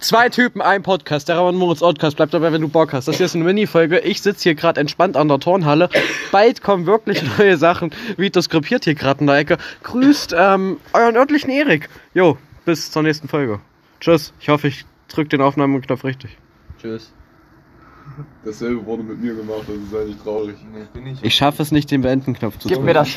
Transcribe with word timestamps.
Zwei 0.00 0.28
Typen, 0.28 0.60
ein 0.60 0.82
Podcast. 0.82 1.28
Der 1.28 1.36
Ramon 1.36 1.56
Moritz 1.56 1.80
Podcast. 1.80 2.16
Bleib 2.16 2.30
dabei, 2.30 2.52
wenn 2.52 2.60
du 2.60 2.68
Bock 2.68 2.92
hast. 2.92 3.08
Das 3.08 3.16
hier 3.16 3.26
ist 3.26 3.34
eine 3.34 3.44
Mini-Folge. 3.44 4.00
Ich 4.00 4.20
sitze 4.20 4.42
hier 4.42 4.54
gerade 4.54 4.80
entspannt 4.80 5.16
an 5.16 5.28
der 5.28 5.40
Turnhalle. 5.40 5.88
Bald 6.30 6.62
kommen 6.62 6.86
wirklich 6.86 7.22
neue 7.38 7.56
Sachen. 7.56 7.90
Vito 8.16 8.40
skripiert 8.42 8.84
hier 8.84 8.94
gerade 8.94 9.20
in 9.20 9.26
der 9.26 9.36
Ecke. 9.36 9.56
Grüßt 9.82 10.34
ähm, 10.36 10.78
euren 10.92 11.16
örtlichen 11.16 11.50
Erik. 11.50 11.88
Jo, 12.12 12.36
bis 12.64 12.90
zur 12.90 13.02
nächsten 13.02 13.28
Folge. 13.28 13.60
Tschüss. 14.00 14.32
Ich 14.40 14.48
hoffe, 14.48 14.68
ich 14.68 14.84
drück 15.08 15.30
den 15.30 15.40
Aufnahmeknopf 15.40 16.04
richtig. 16.04 16.36
Tschüss. 16.80 17.12
Dasselbe 18.44 18.84
wurde 18.84 19.02
mit 19.02 19.20
mir 19.20 19.34
gemacht, 19.34 19.62
also 19.66 19.72
das 19.72 19.88
ist 19.88 19.94
eigentlich 19.96 20.22
traurig. 20.22 20.56
Nee, 20.72 20.84
bin 20.92 21.06
ich. 21.06 21.24
Ich 21.24 21.34
schaffe 21.34 21.62
es 21.62 21.72
nicht, 21.72 21.90
den 21.90 22.02
Beenden-Knopf 22.02 22.58
zu 22.58 22.68
Gib 22.68 22.82
mir 22.82 22.92
das 22.92 23.08
Scheiß. 23.08 23.16